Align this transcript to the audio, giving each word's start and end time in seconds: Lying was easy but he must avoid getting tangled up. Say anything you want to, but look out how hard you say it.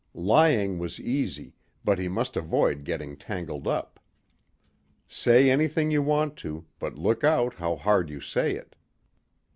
Lying 0.15 0.79
was 0.79 0.99
easy 0.99 1.53
but 1.85 1.99
he 1.99 2.07
must 2.07 2.35
avoid 2.35 2.85
getting 2.85 3.15
tangled 3.15 3.67
up. 3.67 3.99
Say 5.07 5.47
anything 5.51 5.91
you 5.91 6.01
want 6.01 6.35
to, 6.37 6.65
but 6.79 6.97
look 6.97 7.23
out 7.23 7.53
how 7.53 7.75
hard 7.75 8.09
you 8.09 8.19
say 8.19 8.55
it. 8.55 8.75